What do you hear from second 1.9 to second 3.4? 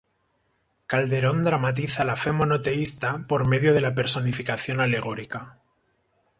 la fe monoteísta